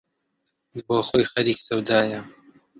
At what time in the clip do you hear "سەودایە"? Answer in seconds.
1.67-2.19